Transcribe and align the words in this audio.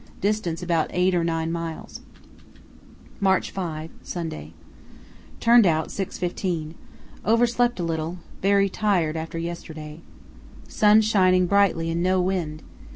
Distance 0.19 0.63
about 0.63 0.87
eight 0.89 1.13
or 1.13 1.23
nine 1.23 1.51
miles. 1.51 2.01
"March 3.19 3.51
5, 3.51 3.91
Sunday.—Turned 4.01 5.67
out 5.67 5.89
6.15. 5.89 6.73
Overslept 7.23 7.79
a 7.79 7.83
little; 7.83 8.17
very 8.41 8.67
tired 8.67 9.15
after 9.15 9.37
yesterday. 9.37 9.99
Sun 10.67 11.01
shining 11.01 11.45
brightly 11.45 11.91
and 11.91 12.01
no 12.01 12.19
wind. 12.19 12.63